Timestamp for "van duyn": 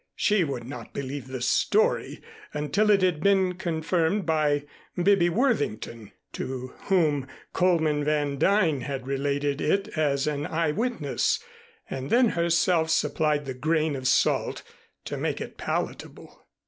8.03-8.81